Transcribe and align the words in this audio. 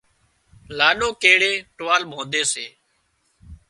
لاڏو 0.77 1.09
ڪيڙئي 1.21 1.53
ٽووال 1.77 2.01
ٻانڌي 2.11 2.41
سي 2.51 2.65